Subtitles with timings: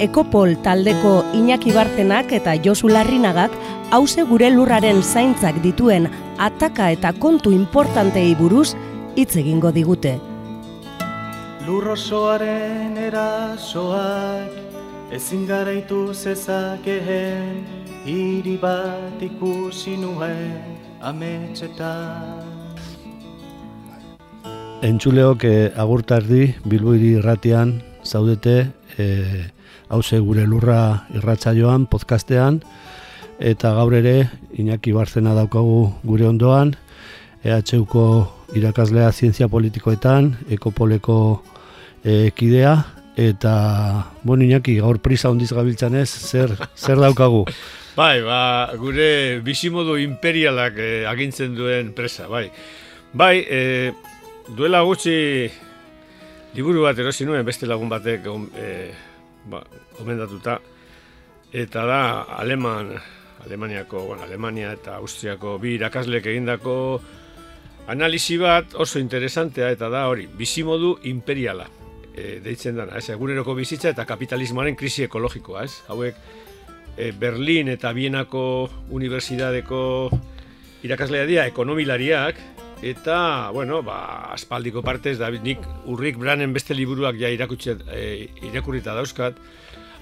[0.00, 3.52] Ekopol taldeko Iñaki Bartenak eta Josu Larrinagak
[3.92, 6.06] hause gure lurraren zaintzak dituen
[6.40, 8.72] ataka eta kontu importantei buruz
[9.12, 10.14] hitz egingo digute.
[11.66, 14.56] Lurrosoaren erasoak
[15.12, 17.60] ezin garaitu zezakeen
[18.08, 22.48] hiri bat ikusi nuen ametxetan.
[24.80, 29.50] Entzuleok eh, agurtardi Bilboiri irratian zaudete eh,
[29.88, 32.60] hause gure lurra irratsaioan podcastean
[33.40, 36.74] eta gaur ere Iñaki Barzena daukagu gure ondoan
[37.44, 38.04] EHUko
[38.54, 41.42] irakaslea zientzia politikoetan ekopoleko
[42.04, 42.74] eh, kidea
[43.16, 43.54] eta
[44.22, 47.46] bon Iñaki gaur prisa hondiz gabiltzanez zer zer daukagu
[48.00, 52.46] Bai, ba, gure bizimodu imperialak eh, agintzen duen presa, bai.
[53.12, 53.90] Bai, eh,
[54.56, 55.50] duela gutxi
[56.54, 58.26] liburu bat erosi nuen beste lagun batek
[58.58, 58.90] eh,
[59.50, 59.62] ba,
[59.98, 60.58] gomendatuta.
[61.52, 62.02] Eta da
[62.38, 62.94] Aleman
[63.44, 66.74] Alemaniako, bueno, Alemania eta Austriako bi irakaslek egindako
[67.90, 71.66] analisi bat oso interesantea eta da hori, bizimodu imperiala.
[72.10, 76.18] E, deitzen dana, ez, eguneroko bizitza eta kapitalismoaren krisi ekologikoa, ez, hauek
[76.96, 78.42] e, Berlin eta Bienako
[78.90, 79.82] Unibertsitateko
[80.84, 82.40] irakaslea dira ekonomilariak
[82.82, 88.94] eta, bueno, ba, aspaldiko partez, da, nik urrik branen beste liburuak ja irakutxe, e, irakurrita
[88.96, 89.36] dauzkat,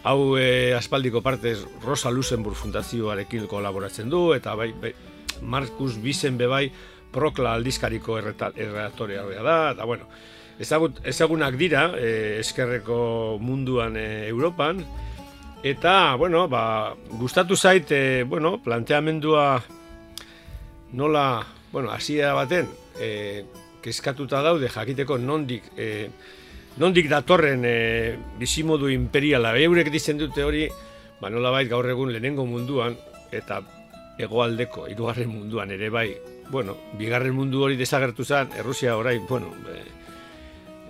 [0.06, 4.94] hau e, aspaldiko partez Rosa Luxemburg fundazioarekin kolaboratzen du, eta bai, bai
[5.42, 6.68] Markus Bisen bebai
[7.12, 10.08] prokla aldizkariko erreaktorea da, eta bueno,
[10.60, 14.84] ezagut, ezagunak dira e, eskerreko munduan e, Europan,
[15.66, 19.62] eta, bueno, ba, gustatu zait, e, bueno, planteamendua
[20.92, 22.68] nola bueno, hasia baten,
[23.00, 23.44] e,
[23.82, 26.08] kezkatuta daude jakiteko nondik, e,
[26.78, 29.54] nondik datorren e, bizimodu imperiala.
[29.58, 30.66] Eurek ditzen dute hori,
[31.20, 32.96] ba nola bait gaur egun lehenengo munduan,
[33.32, 33.60] eta
[34.18, 36.08] hegoaldeko hirugarren munduan ere bai,
[36.50, 39.82] bueno, bigarren mundu hori desagertu zen, Errusia orain, bueno, e,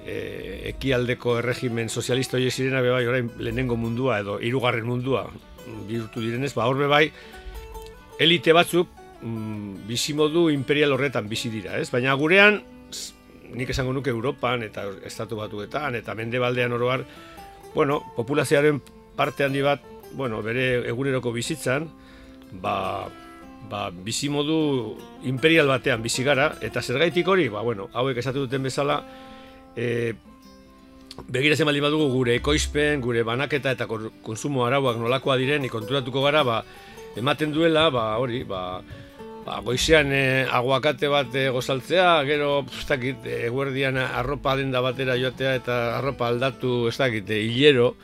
[0.06, 0.16] e,
[0.72, 5.26] ekialdeko erregimen sozialista hori zirena bai, orain lehenengo mundua edo hirugarren mundua
[5.88, 7.10] bihurtu direnez, ba hor bai,
[8.18, 11.90] elite batzuk mm, bizimodu imperial horretan bizi dira, ez?
[11.90, 12.60] Baina gurean,
[13.54, 17.04] nik esango nuke Europan eta estatu batuetan eta mendebaldean oroar,
[17.74, 18.80] bueno, populazioaren
[19.16, 21.88] parte handi bat, bueno, bere eguneroko bizitzan,
[22.62, 23.08] ba,
[23.68, 24.96] ba, bizimodu
[25.28, 29.02] imperial batean bizi gara, eta zergaitik hori, ba, bueno, hauek esatu duten bezala,
[29.76, 30.14] e,
[31.28, 33.88] begiratzen baldin badugu gure ekoizpen, gure banaketa eta
[34.22, 36.62] konsumo arauak nolakoa diren, ikonturatuko gara, ba,
[37.18, 38.80] ematen duela, ba, hori, ba,
[39.48, 45.54] ba, goizean e, aguakate bat e, gozaltzea, gero, ez dakit, eguerdian arropa denda batera joatea
[45.62, 47.94] eta arropa aldatu, ez dakit, hilero,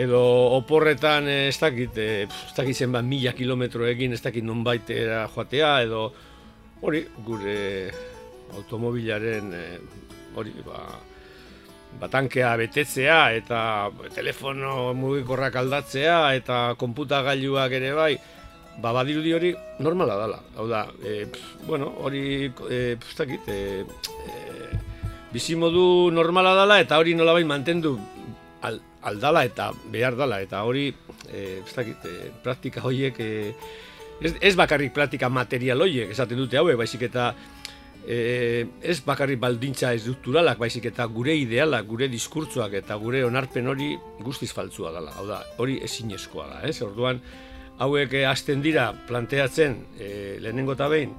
[0.00, 0.20] edo
[0.56, 5.74] oporretan, ez dakit, ez dakit zen bat mila kilometro egin, ez dakit non baitera joatea,
[5.84, 6.06] edo
[6.84, 7.58] hori, gure
[8.56, 9.52] automobilaren,
[10.34, 10.86] hori, ba,
[12.00, 13.58] batankea betetzea eta
[14.14, 18.14] telefono mugikorrak aldatzea eta konputagailuak ere bai,
[18.78, 20.40] ba, badirudi hori normala dala.
[20.56, 21.26] Hau da, e,
[21.66, 24.80] bueno, hori, e, pfstakit, e, e,
[25.34, 27.96] bizimodu normala dala eta hori nolabait mantendu
[28.62, 30.40] al, aldala eta behar dala.
[30.44, 30.88] Eta hori,
[31.30, 33.54] e, pfstakit, e, praktika horiek, e,
[34.20, 37.32] ez, ez bakarrik praktika material horiek, esaten dute hauek, baizik eta
[38.06, 43.94] e, ez bakarrik baldintza estrukturalak, baizik eta gure idealak, gure diskurtzoak eta gure onarpen hori
[44.24, 45.14] guztiz faltzua dela.
[45.18, 46.80] Hau da, hori ezinezkoa da, ez?
[46.84, 47.20] Orduan,
[47.78, 50.10] hauek eh, hasten dira planteatzen e,
[50.40, 51.14] lehenengo eta behin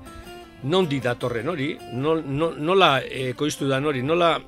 [0.65, 4.39] non datorren hori, nola ekoiztu da hori, nola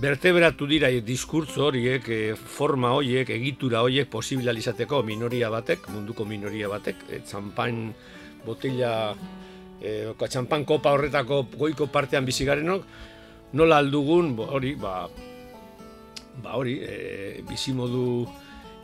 [0.00, 6.68] berteberatu dira e, diskurtzo horiek, e, forma horiek, egitura horiek posibilizateko minoria batek, munduko minoria
[6.68, 7.92] batek, e, txampan
[8.44, 9.14] botila,
[9.80, 12.82] e, txampan kopa horretako goiko partean bizigarenok,
[13.52, 15.06] nola aldugun hori, ba,
[16.42, 18.26] ba hori, e, bizimodu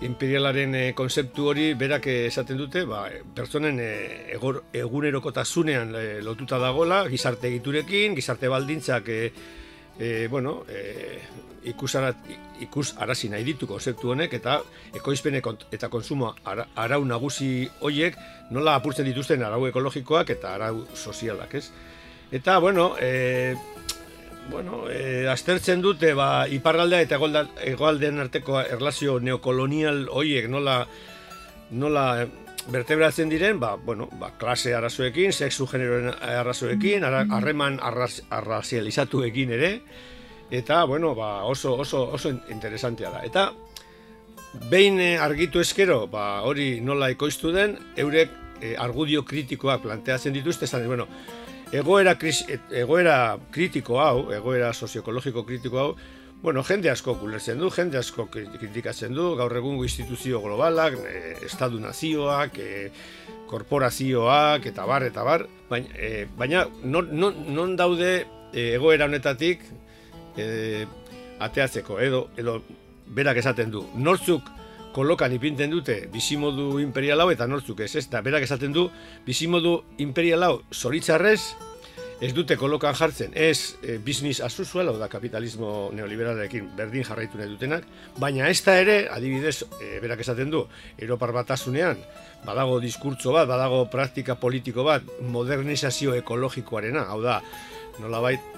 [0.06, 3.04] imperialaren e, konzeptu hori berak esaten dute, ba,
[3.34, 3.90] pertsonen e,
[4.82, 5.94] egunerokotasunean
[6.26, 9.20] lotuta dagola, gizarte egiturekin, gizarte baldintzak e,
[9.98, 11.18] e, bueno, e,
[11.70, 12.26] ikusarat,
[12.64, 14.58] ikus arazi nahi ditu konzeptu honek eta
[14.98, 18.18] ekoizpene eta konsumo ara, arau nagusi hoiek
[18.50, 21.70] nola apurtzen dituzten arau ekologikoak eta arau sozialak, ez?
[22.32, 23.54] Eta, bueno, e,
[24.50, 27.18] bueno, e, aztertzen dute ba, iparraldea eta
[27.64, 30.86] egoaldean arteko erlazio neokolonial hoiek nola
[31.72, 32.26] nola
[32.70, 39.72] vertebratzen diren, ba, bueno, ba, klase arazoekin, sexu generoen arazoekin, harreman arrazializatuekin ere,
[40.50, 43.24] eta, bueno, ba, oso, oso, oso interesantea da.
[43.26, 43.48] Eta,
[44.70, 48.30] behin eh, argitu eskero, ba, hori nola ekoiztu den, eurek
[48.60, 51.08] e, argudio kritikoak planteatzen dituzte, zan, bueno,
[51.72, 52.16] egoera,
[52.70, 53.16] egoera
[53.50, 55.94] kritiko hau, egoera sozioekologiko kritiko hau,
[56.42, 61.78] Bueno, jende asko kulertzen du, jende asko kritikatzen du, gaur egungo instituzio globalak, e, estadu
[61.78, 62.88] nazioak, e,
[63.46, 68.10] korporazioak, eta bar, eta bar, baina, e, baina non, non, non daude
[68.50, 69.62] e, egoera honetatik
[70.34, 70.48] e,
[71.46, 72.58] ateatzeko, edo, edo
[73.06, 74.50] berak esaten du, nortzuk
[74.92, 78.88] kolokan ipinten dute bizimodu imperial hau eta nortzuk ez, ez, eta berak esaten du
[79.26, 81.40] bizimodu imperial hau zoritzarrez,
[82.22, 87.50] ez dute kolokan jartzen, ez e, business as usual, da kapitalismo neoliberalekin berdin jarraitu nahi
[87.50, 87.88] dutenak,
[88.22, 90.62] baina ez da ere, adibidez, e, berak esaten du,
[91.02, 91.98] Europar batasunean,
[92.46, 97.40] badago diskurtso bat, badago praktika politiko bat, modernizazio ekologikoarena, hau da,
[97.98, 98.51] nolabait,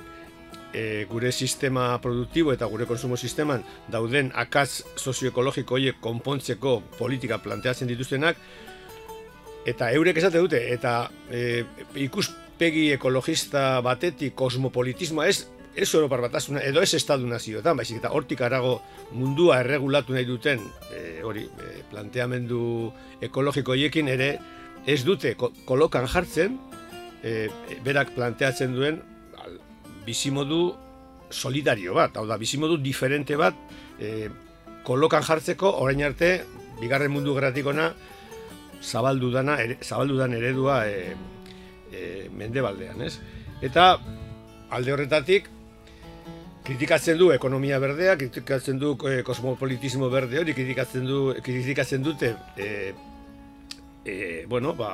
[0.74, 7.88] e, gure sistema produktibo eta gure konsumo sisteman dauden akaz sozioekologiko horiek konpontzeko politika planteatzen
[7.88, 8.36] dituztenak,
[9.64, 10.98] eta eurek esate dute, eta
[11.30, 11.62] e,
[11.94, 18.12] ikus ikuspegi ekologista batetik kosmopolitismoa ez ez Europar batasuna edo ez estadu nazioetan, baizik eta
[18.14, 18.80] hortik arago
[19.10, 20.60] mundua erregulatu nahi duten
[20.94, 24.38] e, hori e, planteamendu ekologiko hiekin ere
[24.86, 25.34] ez dute
[25.66, 26.60] kolokan jartzen
[27.24, 27.48] e,
[27.82, 29.02] berak planteatzen duen
[30.06, 30.74] bizimodu
[31.30, 33.56] solidario bat, hau da bizimodu diferente bat
[33.98, 34.28] e,
[34.84, 36.34] kolokan jartzeko orain arte
[36.80, 37.92] bigarren mundu gratikona
[38.82, 41.16] zabaldu dana ere, zabaldu dan eredua e,
[41.90, 42.04] e,
[42.36, 43.18] mendebaldean, ez?
[43.64, 43.94] Eta
[44.74, 45.48] alde horretatik
[46.64, 52.68] kritikatzen du ekonomia berdea, kritikatzen du e, kosmopolitismo berde hori, kritikatzen du kritikatzen dute e,
[54.04, 54.16] e,
[54.48, 54.90] bueno, ba,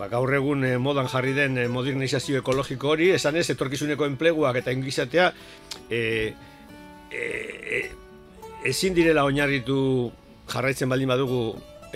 [0.00, 4.62] ba gaur egun e, modan jarri den e, modernizazio ekologiko hori, esan ez, etorkizuneko enpleguak
[4.62, 5.28] eta ingizatea
[5.90, 6.00] e,
[7.12, 7.82] e, e,
[8.70, 9.76] ezin direla oinarritu
[10.50, 11.42] jarraitzen baldin badugu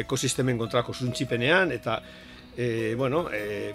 [0.01, 1.99] ekosistemen kontrako zuntzipenean, eta
[2.57, 3.73] e, bueno, e,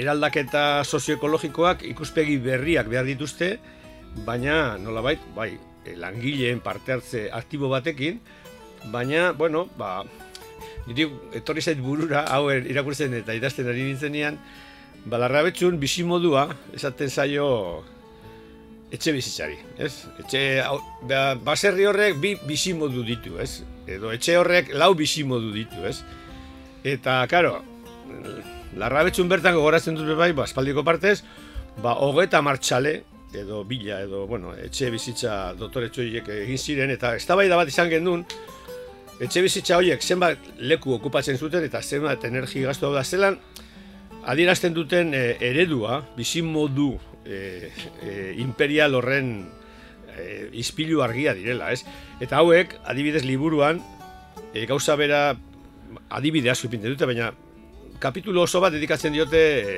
[0.00, 3.56] eraldaketa sozioekologikoak ikuspegi berriak behar dituzte,
[4.26, 5.50] baina nolabait, bai,
[5.84, 8.20] e, langileen parte hartze aktibo batekin,
[8.92, 10.02] baina, bueno, ba,
[10.86, 14.38] niri etorri zait burura, hau er, irakurtzen eta idazten ari nintzenean,
[15.08, 17.48] balarra betxun, bisimodua, esaten zaio,
[18.92, 19.92] etxe bizitzari, ez?
[20.22, 20.42] Etxe,
[21.08, 23.62] ba, baserri horrek bi bizimodu ditu, ez?
[23.88, 26.00] Edo etxe horrek lau bizimodu ditu, ez?
[26.88, 27.58] Eta, karo,
[28.78, 31.20] larrabetxun bertan gogoratzen dut bai, ba, espaldiko partez,
[31.82, 33.02] ba, hogeta martxale,
[33.36, 38.24] edo bila, edo, bueno, etxe bizitza dotore txoiek egin ziren, eta ez bat izan gendun,
[39.24, 43.38] etxe bizitza horiek zenbat leku okupatzen zuten, eta zenbat energi gaztu hau da zelan,
[44.28, 46.92] adierazten duten e, eredua, bizin modu
[47.24, 47.70] e,
[48.02, 49.32] e, imperial horren
[50.14, 51.84] e, izpilu argia direla, ez?
[52.22, 53.82] Eta hauek, adibidez liburuan,
[54.52, 55.22] e, gauza bera
[56.14, 57.32] adibide asko ipinten dute, baina
[57.98, 59.74] kapitulo oso bat dedikatzen diote e,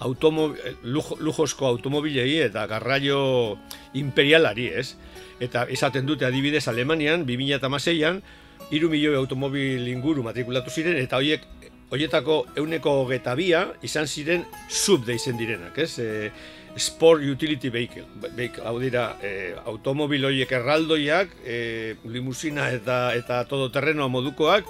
[0.00, 3.58] lujozko automobilei eta garraio
[3.94, 4.96] imperialari, ez?
[5.40, 8.22] Eta esaten dute adibidez Alemanian, 2006an,
[8.70, 11.46] iru milioi automobil inguru matrikulatu ziren, eta horiek
[11.92, 15.98] horietako euneko getabia izan ziren sub deizen direnak, ez?
[16.00, 16.32] E,
[16.72, 23.68] Sport Utility Vehicle, vehicle hau dira, e, automobil horiek erraldoiak, e, limusina eta, eta todo
[23.70, 24.64] terreno modukoak,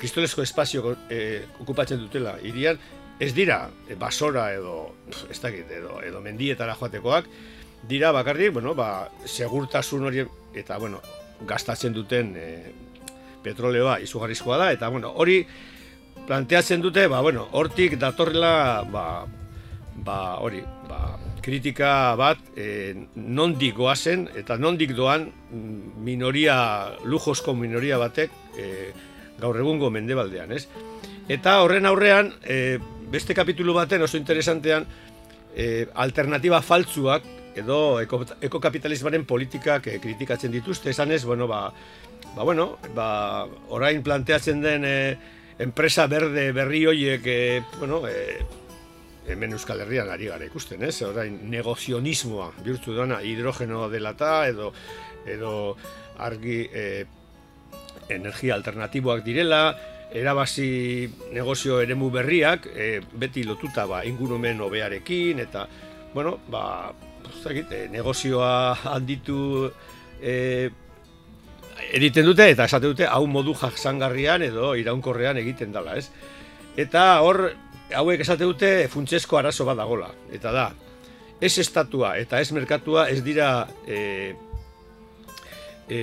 [0.00, 2.80] kristolezko espazio e, okupatzen dutela irian,
[3.20, 4.94] ez dira e, basora edo
[5.30, 7.28] ez dakit, edo, edo mendietara joatekoak,
[7.88, 10.24] dira bakarrik, bueno, ba, segurtasun hori
[10.56, 11.00] eta bueno,
[11.46, 12.48] gastatzen duten e,
[13.44, 15.42] petroleoa izugarrizkoa da, eta bueno, hori
[16.26, 19.06] planteatzen dute, ba, bueno, hortik datorrela, ba,
[20.04, 25.28] ba, hori, ba, kritika bat e, nondik goazen eta nondik doan
[26.02, 26.56] minoria,
[27.06, 28.66] lujozko minoria batek e,
[29.38, 30.66] gaur egungo mendebaldean, ez?
[31.30, 32.78] Eta horren aurrean, e,
[33.10, 34.86] beste kapitulu baten oso interesantean,
[35.54, 37.24] e, alternativa faltzuak
[37.56, 41.70] edo ekokapitalismaren politikak e, kritikatzen dituzte, esan ez, bueno, ba,
[42.34, 44.98] ba, bueno, ba, orain planteatzen den e,
[45.58, 48.44] enpresa berde berri hoiek, e, bueno, e,
[49.26, 51.00] hemen Euskal Herrian ari gara ikusten, ez?
[51.02, 54.72] Orain negozionismoa bihurtu dana hidrogeno dela eta edo
[55.26, 55.52] edo
[56.22, 56.84] argi e,
[58.08, 59.74] energia alternatiboak direla,
[60.14, 65.66] erabazi negozio eremu berriak e, beti lotuta ba ingurumen hobearekin eta
[66.14, 66.92] bueno, ba
[67.42, 69.70] zakit, e, negozioa handitu
[70.22, 70.70] e,
[71.92, 76.08] editen dute eta esate dute hau modu jaksangarrian edo iraunkorrean egiten dela, ez?
[76.76, 77.50] Eta hor
[77.94, 80.66] hauek esate dute funtsesko arazo bat dagola eta da
[81.40, 84.34] ez estatua eta ez merkatua ez dira e,
[85.88, 86.00] e,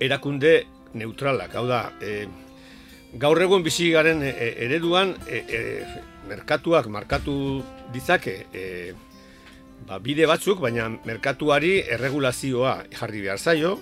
[0.00, 0.54] erakunde
[0.94, 2.24] neutralak, hau da, e,
[3.18, 5.60] gaur egun bizi garen e, e, ereduan e, e,
[6.28, 7.62] merkatuak markatu
[7.92, 8.64] ditzake e,
[9.88, 13.78] ba, bide batzuk, baina merkatuari erregulazioa jarri behar zaio,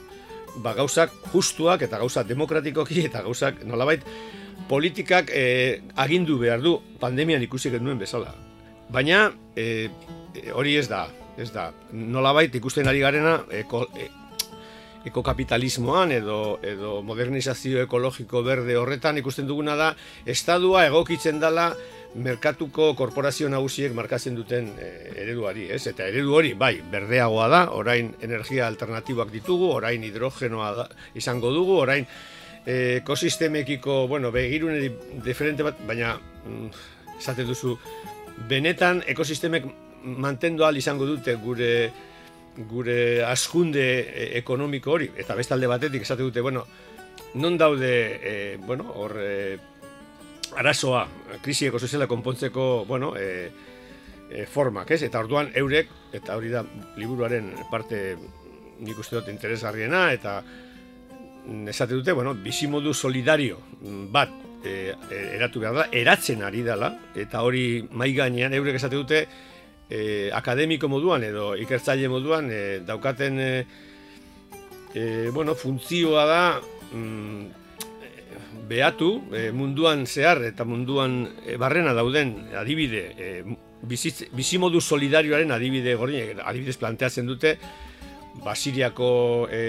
[0.64, 4.04] ba, gauzak justuak eta gauzak demokratikoki eta gauzak nolabait
[4.68, 8.34] politikak e, agindu behar du pandemian ikusi genuen bezala.
[8.88, 9.88] Baina e,
[10.54, 11.06] hori ez da,
[11.36, 13.64] ez da, nolabait ikusten ari garena e,
[15.06, 19.92] ekokapitalismoan edo, edo modernizazio ekologiko berde horretan ikusten duguna da,
[20.26, 21.68] estadua egokitzen dela
[22.18, 24.88] merkatuko korporazio nagusiek markatzen duten e,
[25.22, 25.84] ereduari, ez?
[25.90, 30.88] Eta eredu hori, bai, berdeagoa da, orain energia alternatibak ditugu, orain hidrogenoa da,
[31.20, 32.06] izango dugu, orain
[32.64, 34.88] e, ekosistemekiko, bueno, begirune
[35.24, 36.70] diferente bat, baina, mm,
[37.18, 37.76] esate duzu,
[38.48, 39.66] benetan ekosistemek
[40.04, 41.72] mantendu al izango dute gure
[42.66, 46.66] gure askunde e, ekonomiko hori, eta bestalde batetik esate dute, bueno,
[47.34, 49.58] non daude, e, bueno, hor, e,
[50.56, 51.06] arazoa,
[51.42, 53.50] krisi ekosoziala konpontzeko, bueno, e,
[54.30, 55.02] e, formak, ez?
[55.06, 56.64] Eta orduan eurek, eta hori da
[56.96, 58.16] liburuaren parte
[58.78, 60.40] nik uste dut interesgarriena, eta
[61.68, 63.58] esate dute, bueno, bizimodu solidario
[64.12, 64.32] bat
[64.64, 64.94] e,
[65.36, 69.22] eratu behar da, eratzen ari dela, eta hori mai gainean eurek esate dute,
[69.90, 73.52] e, akademiko moduan edo ikertzaile moduan e, daukaten e,
[74.94, 76.42] e, bueno, funtzioa da
[76.92, 77.44] mm,
[78.68, 83.28] behatu e, munduan zehar eta munduan e, barrena dauden adibide e,
[84.34, 87.56] bizimodu solidarioaren adibide gori, adibidez planteatzen dute
[88.44, 89.62] Basiriako e,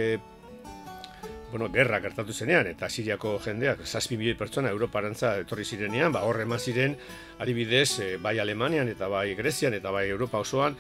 [1.52, 6.46] bueno, gerra gertatu zenean, eta Siriako jendeak, zazpi milioi pertsona Europarantza etorri zirenean, ba, horre
[6.60, 6.96] ziren
[7.40, 10.76] adibidez, e, bai Alemanian, eta bai Grezian, eta bai Europa osoan,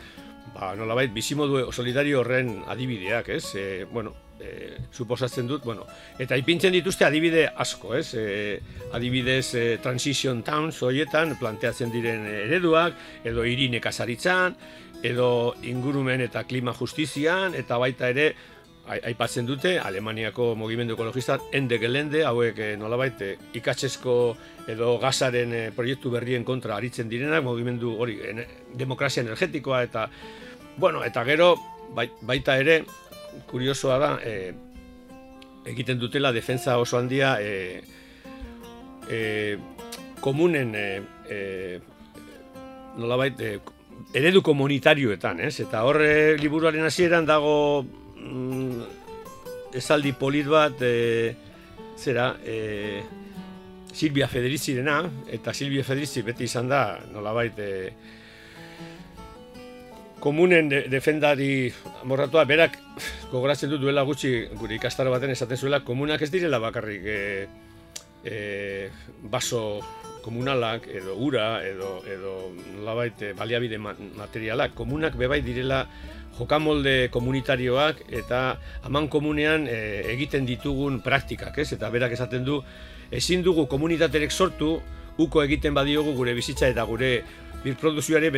[0.53, 3.55] ba, nolabait, bizimodu solidario horren adibideak, ez?
[3.55, 5.85] E, bueno, e, suposatzen dut, bueno,
[6.19, 8.13] eta ipintzen dituzte adibide asko, ez?
[8.13, 8.59] E,
[8.93, 14.55] adibidez, e, Transition Towns horietan planteatzen diren ereduak, edo hiri nekazaritzan,
[15.03, 18.33] edo ingurumen eta klima justizian, eta baita ere,
[18.89, 24.15] aipatzen dute Alemaniako mugimendu ekologista ende gelende hauek eh, nolabait eh, ikatzesko
[24.69, 28.17] edo gasaren eh, proiektu berrien kontra aritzen direnak mugimendu hori
[28.77, 30.08] demokrazia energetikoa eta
[30.77, 31.55] bueno eta gero
[31.96, 32.84] baita ere
[33.50, 34.12] kuriosoa da
[35.69, 37.81] egiten dutela defensa oso handia e,
[40.22, 41.79] komunen e,
[42.98, 43.41] nolabait
[44.13, 45.60] eredu komunitarioetan, ez?
[45.62, 47.86] Eta horre liburuaren hasieran dago
[48.19, 48.83] mm,
[49.79, 51.35] esaldi polit bat e,
[51.97, 53.03] zera e,
[53.93, 57.71] Silvia Federici dena eta Silvia Federici beti izan da nolabait e,
[60.19, 61.71] komunen defendari
[62.03, 62.77] morratua berak
[63.31, 67.19] gogoratzen du duela gutxi gure ikastaro baten esaten zuela komunak ez direla bakarrik e,
[68.23, 68.89] e,
[69.31, 69.79] baso
[70.21, 72.33] komunalak edo ura edo edo
[72.75, 75.85] nolabait baliabide materialak komunak bebai direla
[76.38, 79.79] jokamolde komunitarioak eta haman komunean e,
[80.13, 81.71] egiten ditugun praktikak, ez?
[81.75, 82.62] Eta berak esaten du,
[83.12, 84.77] ezin dugu komunitaterek sortu,
[85.19, 87.24] uko egiten badiogu gure bizitza eta gure
[87.63, 88.29] birproduzioare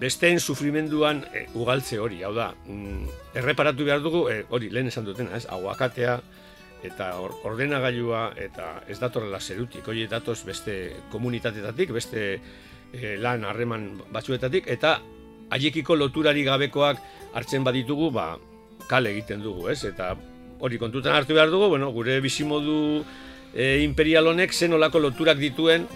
[0.00, 5.04] besteen sufrimenduan e, ugaltze hori, hau da, mm, erreparatu behar dugu, e, hori, lehen esan
[5.04, 5.44] dutena, ez?
[5.52, 6.16] Aguakatea
[6.86, 7.10] eta
[7.44, 10.76] ordenagailua eta ez datorrela zerutik, hori datoz beste
[11.12, 12.26] komunitatetatik, beste
[12.92, 14.96] e, lan harreman batzuetatik, eta
[15.50, 17.00] haiekiko loturari gabekoak
[17.34, 18.34] hartzen baditugu, ba,
[18.90, 19.82] kale egiten dugu, ez?
[19.88, 20.14] Eta
[20.60, 23.04] hori kontutan hartu behar dugu, bueno, gure bizimodu
[23.54, 25.86] e, imperial honek zen olako loturak dituen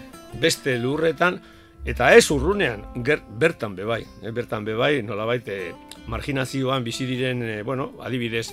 [0.40, 1.40] beste lurretan,
[1.84, 5.74] eta ez urrunean, ger, bertan bebai, e, bertan bebai, nolabait, e,
[6.10, 8.48] marginazioan bizi diren, e, bueno, adibidez,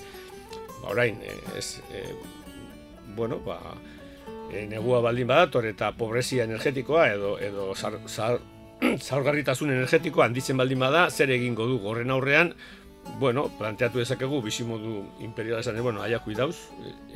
[0.81, 2.05] ba, orain, e, ez, e,
[3.15, 3.59] bueno, ba,
[4.51, 7.97] e, negua baldin badator eta pobrezia energetikoa edo, edo zar,
[9.07, 12.53] zaurgarritasun energetiko handitzen baldin bada, zer egingo du horren aurrean,
[13.19, 16.55] bueno, planteatu dezakegu bizimodu imperiala esan, bueno, aia kuidauz,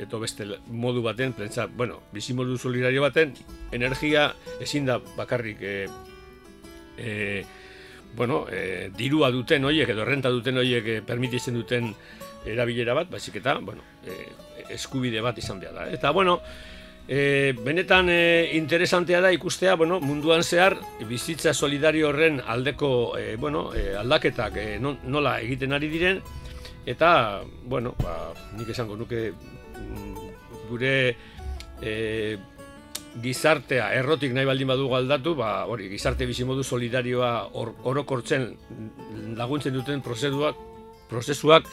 [0.02, 3.34] eto beste modu baten, prentza, bueno, bizimodu solidario baten,
[3.72, 5.76] energia ezin da bakarrik e,
[6.98, 7.44] e,
[8.16, 11.92] bueno, e, dirua duten hoiek edo renta duten hoiek e, permititzen duten
[12.46, 15.90] erabilera bat, baizik eta, bueno, e, eskubide bat izan behar da.
[15.94, 16.40] Eta, bueno,
[17.08, 23.70] e, benetan e, interesantea da ikustea, bueno, munduan zehar, bizitza solidario horren aldeko, e, bueno,
[23.74, 26.20] e, aldaketak e, nola egiten ari diren,
[26.86, 30.28] eta, bueno, ba, nik esango nuke mm,
[30.68, 30.94] gure
[31.82, 32.36] e,
[33.22, 38.50] gizartea errotik nahi baldin badugu aldatu, ba, hori, gizarte bizimodu solidarioa or, orokortzen
[39.38, 40.58] laguntzen duten prozeduak,
[41.10, 41.70] prozesuak,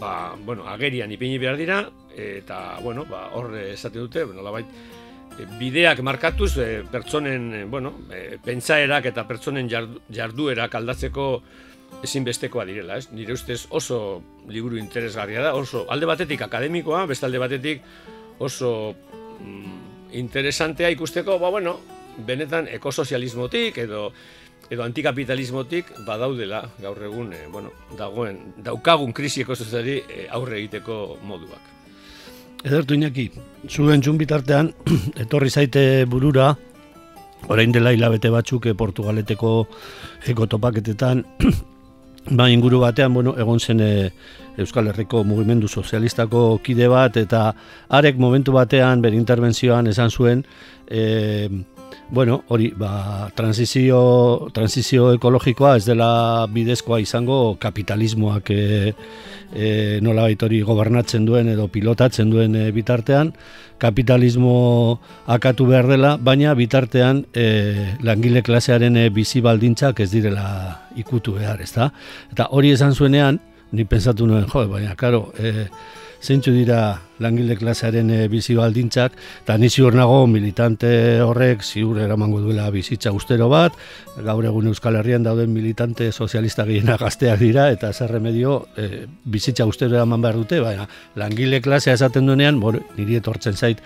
[0.00, 1.82] ba, bueno, agerian ipini behar dira,
[2.18, 4.66] eta, bueno, ba, hor esaten dute, bueno, labait,
[5.38, 7.94] e, bideak markatuz e, pertsonen, bueno,
[8.44, 11.28] pentsaerak eta pertsonen jarduerak aldatzeko
[12.04, 13.08] ezinbestekoa direla, ez?
[13.12, 17.86] Nire ustez oso liburu interesgarria da, oso alde batetik akademikoa, beste alde batetik
[18.44, 18.94] oso
[19.40, 21.78] mm, interesantea ikusteko, ba, bueno,
[22.26, 24.10] benetan ekosozialismotik edo
[24.68, 31.77] edo antikapitalismotik badaudela gaur egun, e, bueno, dagoen, daukagun krisi ekosoziali e, aurre egiteko moduak.
[32.66, 33.28] Edertu inaki,
[33.70, 34.72] zuen txun bitartean,
[35.22, 36.50] etorri zaite burura,
[37.48, 39.52] orain dela hilabete batzuk e, Portugaleteko
[40.32, 41.22] ekotopaketetan,
[42.38, 43.80] ba inguru batean, bueno, egon zen
[44.58, 47.52] Euskal Herriko Mugimendu Sozialistako kide bat, eta
[47.94, 50.42] arek momentu batean, bere intervenzioan esan zuen,
[50.90, 51.46] e,
[52.10, 58.94] bueno, hori, ba, transizio, transizio ekologikoa ez dela bidezkoa izango kapitalismoak e,
[59.52, 59.68] e,
[60.02, 63.34] nola hori gobernatzen duen edo pilotatzen duen e, bitartean,
[63.78, 71.36] kapitalismo akatu behar dela, baina bitartean e, langile klasearen e, bizi baldintzak ez direla ikutu
[71.36, 71.92] behar, ezta?
[72.32, 73.40] Eta hori esan zuenean,
[73.72, 75.68] ni pensatu nuen, jo, baina, karo, e,
[76.24, 80.90] zeintzu dira langile klasearen e, bizi baldintzak, eta ni ziur nago militante
[81.24, 83.76] horrek ziur eramango duela bizitza ustero bat,
[84.24, 89.66] gaur egun Euskal Herrian dauden militante sozialista gehiena gazteak dira, eta zer remedio e, bizitza
[89.66, 93.82] ustero eraman behar dute, baina langile klasea esaten duenean, mor, niri etortzen zait,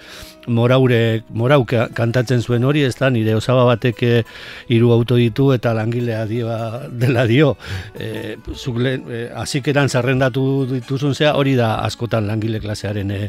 [0.47, 4.13] moraure, morau kantatzen zuen hori, ez da, nire osaba batek e,
[4.75, 6.51] hiru auto ditu eta langilea dio,
[6.91, 7.55] dela dio.
[7.95, 13.22] E, zuk lehen, e, azikeran zarrendatu dituzun zea, hori da askotan langile klasearen e,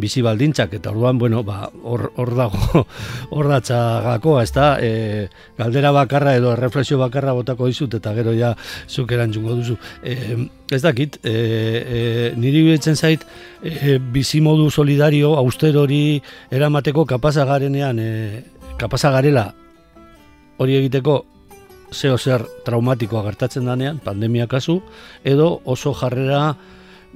[0.00, 2.84] bizi baldintzak, eta orduan, bueno, ba, hor, hor dago,
[3.34, 5.28] hor datza gakoa, ez da, e,
[5.58, 8.54] galdera bakarra edo reflexio bakarra botako dizut, eta gero ja
[8.88, 9.78] zuk erantzungo duzu.
[10.02, 10.36] E,
[10.70, 12.00] ez dakit, e, e,
[12.40, 13.26] niri betzen zait,
[13.62, 18.42] e, bizimodu solidario, auster hori eramateko kapazagarenean, e,
[18.78, 19.52] kapazagarela
[20.58, 21.24] hori egiteko
[21.94, 24.80] zeo zer traumatikoa gertatzen danean, pandemia kasu,
[25.24, 26.56] edo oso jarrera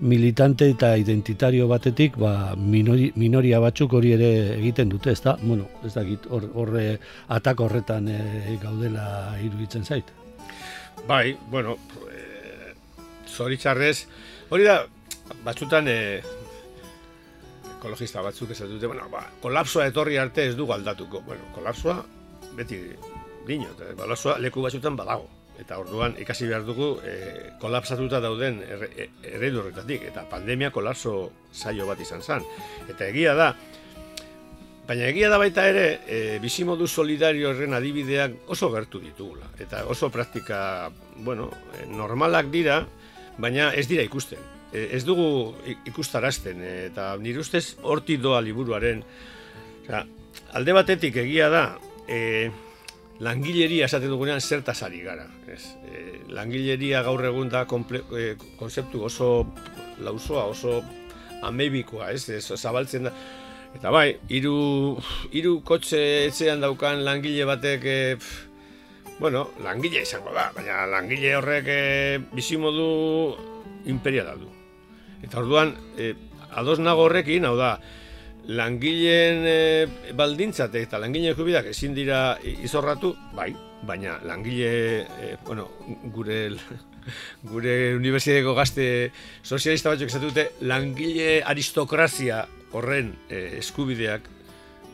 [0.00, 5.36] militante eta identitario batetik ba, minori, minoria batzuk hori ere egiten dute, ez da?
[5.42, 6.74] Bueno, ez da, horre hor,
[7.34, 8.18] atak horretan e,
[8.62, 10.12] gaudela iruditzen zait.
[11.08, 11.76] Bai, bueno,
[12.10, 12.74] e,
[13.28, 13.96] zoritxarrez,
[14.50, 14.82] hori da,
[15.44, 15.98] batzutan e,
[17.78, 21.22] ekologista batzuk ez dute, bueno, ba, kolapsoa etorri arte ez du aldatuko.
[21.26, 21.98] Bueno, kolapsoa
[22.58, 22.82] beti
[23.46, 27.14] dino, kolapsoa leku batzutan badago eta orduan ikasi behar dugu e,
[27.60, 32.46] kolapsatuta dauden e, eredu horretatik eta pandemia kolapso saio bat izan zen.
[32.88, 33.48] Eta egia da,
[34.88, 39.50] baina egia da baita ere e, bizimodu solidario horren adibideak oso gertu ditugula.
[39.58, 40.90] Eta oso praktika,
[41.24, 42.84] bueno, e, normalak dira,
[43.38, 44.40] baina ez dira ikusten.
[44.72, 45.56] E, ez dugu
[45.90, 49.02] ikustarazten eta nire ustez horti doa liburuaren.
[49.88, 50.06] Osa,
[50.54, 51.66] alde batetik egia da,
[52.06, 52.50] e,
[53.24, 55.26] langileria esaten dugunean zertaz ari gara.
[55.50, 59.46] Ez, e, langileria gaur egun da e, konzeptu oso
[60.04, 60.82] lausoa, oso
[61.42, 63.14] amebikoa, ez, ez zabaltzen da.
[63.76, 64.96] Eta bai, hiru
[65.36, 67.98] hiru kotxe etxean daukan langile batek e,
[69.18, 71.82] bueno, langile izango da, baina langile horrek e,
[72.32, 72.88] bizimodu
[73.90, 74.48] imperiala du.
[75.26, 76.14] Eta orduan, e,
[76.54, 77.76] ados nago horrekin, hau da,
[78.48, 83.52] langileen e, baldintzate eta langileen jubidak ezin dira izorratu, bai,
[83.86, 85.68] baina langile, e, bueno,
[86.14, 86.40] gure
[87.50, 88.86] gure unibertsitateko gazte
[89.42, 92.42] sozialista batzuk esatu dute langile aristokrazia
[92.76, 94.28] horren e, eskubideak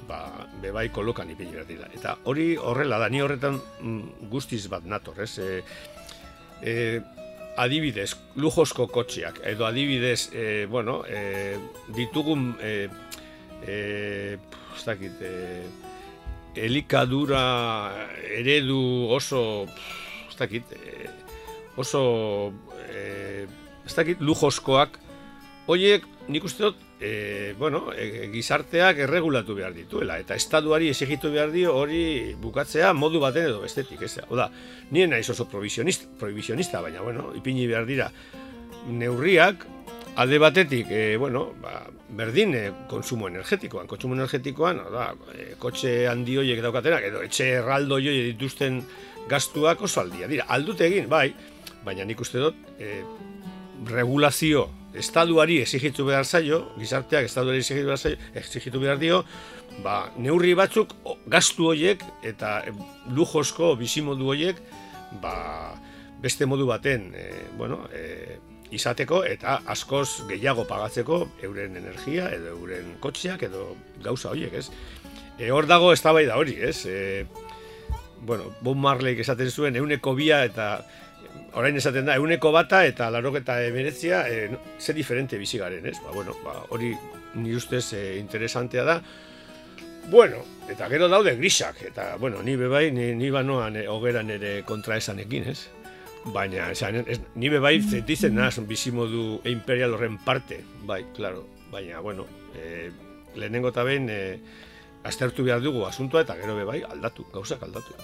[0.09, 0.21] ba,
[0.62, 1.88] bebai kolokan ipini dira.
[1.95, 5.38] Eta hori horrela da, ni horretan mm, guztiz bat nator, ez?
[5.38, 5.62] E,
[6.62, 6.75] e,
[7.57, 11.57] adibidez, lujosko kotxeak, edo adibidez, e, bueno, e,
[11.95, 12.88] ditugun e,
[13.66, 14.38] e,
[14.77, 15.62] ez dakit, e,
[16.55, 17.44] elikadura
[18.38, 19.66] eredu oso,
[20.29, 21.09] ez dakit, e,
[21.77, 22.53] oso,
[22.88, 23.46] e,
[23.85, 25.00] ez dakit, lujoskoak,
[25.66, 31.53] horiek nik uste dut, e, bueno, e, gizarteak erregulatu behar dituela, eta estaduari exigitu behar
[31.53, 34.24] dio hori bukatzea modu baten edo bestetik, ez da.
[34.33, 34.48] Oda,
[34.94, 38.11] nien naiz oso provisionista, provisionista, baina, bueno, ipini behar dira,
[38.88, 39.66] neurriak,
[40.16, 46.37] alde batetik, e, bueno, ba, berdin e, konsumo energetikoan, konsumo energetikoan, oda, e, kotxe handi
[46.38, 48.81] horiek daukatenak, edo etxe erraldo horiek dituzten
[49.31, 50.29] gastuak oso aldia.
[50.31, 51.29] Dira, aldute egin, bai,
[51.85, 53.03] baina nik uste dut, e,
[53.90, 59.24] regulazio estaduari exigitu behar zaio, gizarteak estaduari exigitu behar zaio, exigitu behar dio,
[59.83, 60.94] ba, neurri batzuk
[61.31, 62.61] gastu horiek eta
[63.11, 64.61] lujosko bizimodu horiek
[65.22, 65.74] ba,
[66.22, 67.27] beste modu baten e,
[67.59, 68.38] bueno, e,
[68.75, 74.69] izateko eta askoz gehiago pagatzeko euren energia edo euren kotxeak edo gauza horiek, ez?
[75.39, 76.85] E, hor dago eztabaida hori, ez?
[76.87, 77.27] E,
[78.25, 80.69] bueno, Bob Marley esaten zuen euneko bia eta
[81.55, 85.99] orain esaten da, euneko bata eta larok eta emeretzia, e, ze diferente bizi garen, ez?
[86.05, 86.95] Ba, bueno, ba, hori
[87.35, 88.99] ni ustez e, interesantea da.
[90.11, 94.63] Bueno, eta gero daude grisak, eta, bueno, ni bebai, ni, ni banoan e, hogeran ere
[94.69, 95.84] kontra esanekin, ez?
[96.33, 102.25] Baina, esan, ez, ni bebai zetizen naz bizimodu imperial horren parte, bai, claro, baina, bueno,
[102.57, 102.91] e,
[103.37, 104.21] lehenengo eta behin, e,
[105.05, 107.97] aztertu behar dugu asuntoa eta gero bebai aldatu, gauzak aldatu.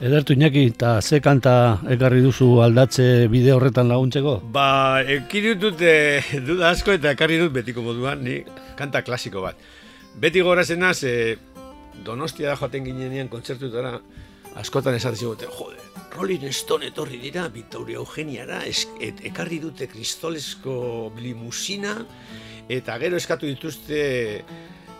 [0.00, 1.52] Edertu Iñaki, eta ze kanta
[1.92, 4.38] ekarri duzu aldatze bide horretan laguntzeko?
[4.50, 8.40] Ba, ekiri dut e, duda asko eta ekarri dut betiko moduan, ni
[8.78, 9.60] kanta klasiko bat.
[10.18, 11.36] Beti gorazen naz, e,
[12.04, 13.98] donostia da joaten ginenean kontzertutara,
[14.56, 21.94] askotan esatzen zigote, jode, Rolling Stone etorri dira, Victoria Eugeniara, et, ekarri dute kristolesko limusina,
[22.70, 24.00] eta gero eskatu dituzte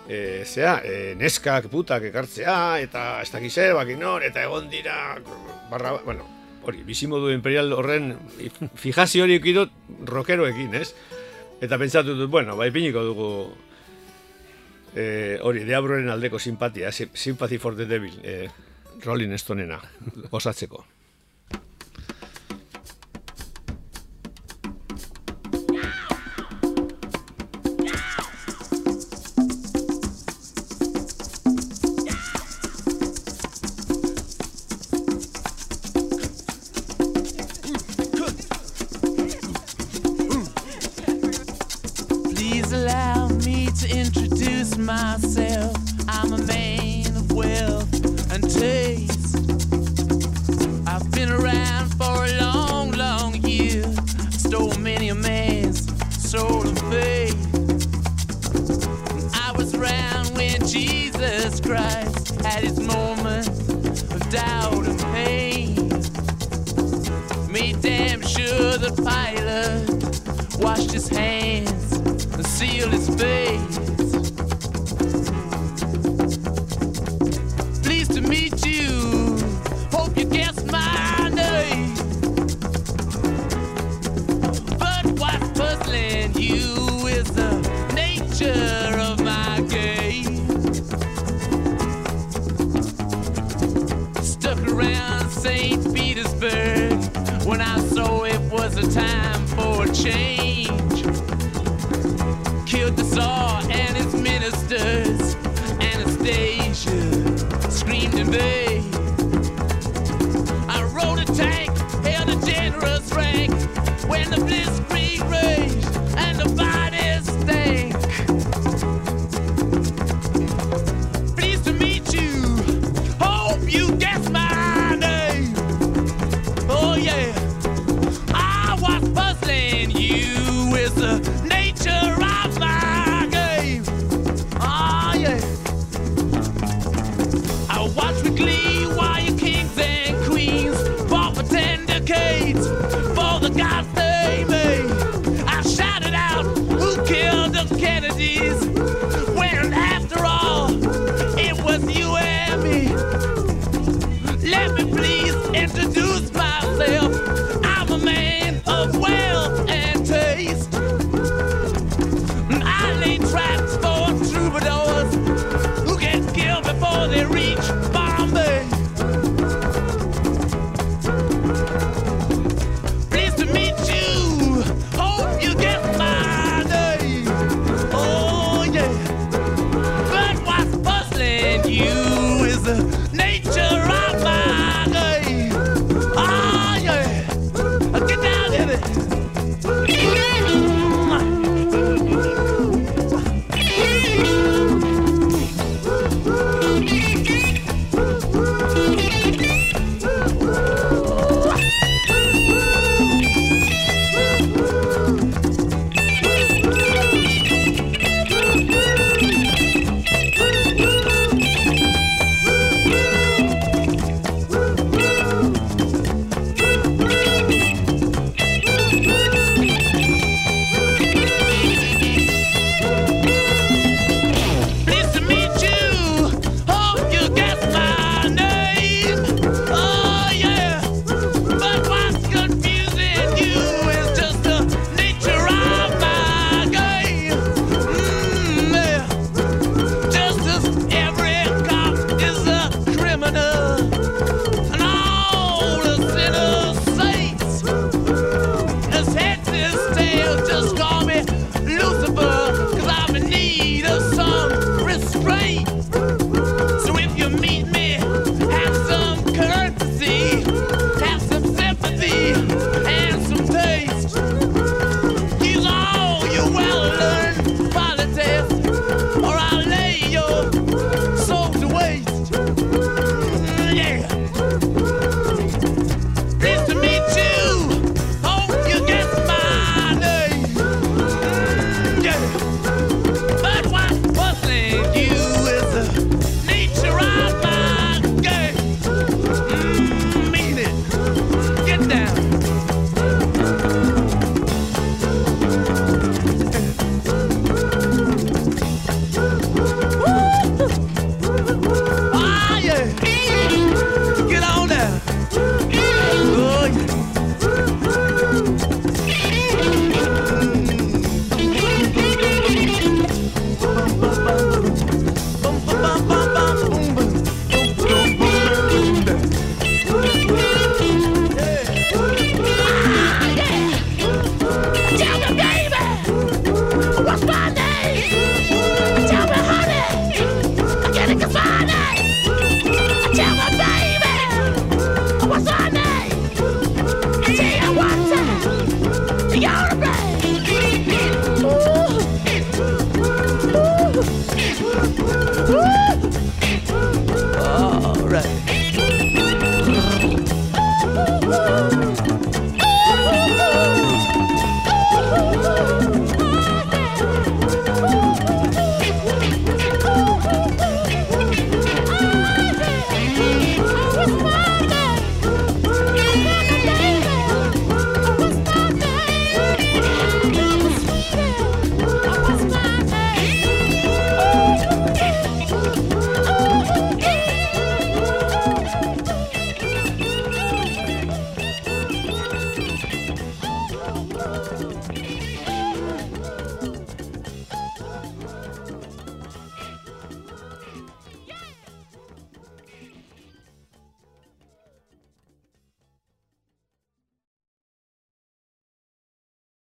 [0.08, 5.18] e, zea, e, neskak putak ekartzea, eta ez dakiz zer, bakinor, eta egon dira,
[5.70, 6.26] barra, bueno,
[6.66, 8.14] hori, bizimodu imperial horren
[8.74, 9.74] fijazio hori ekidot
[10.10, 10.92] rokeroekin, ez?
[11.60, 13.30] Eta pentsatu dut, bueno, bai piniko dugu
[14.94, 18.48] e, hori, deabroren aldeko simpatia, sympathy for the devil, e,
[19.04, 19.80] Rolling Stonena,
[20.30, 20.84] osatzeko.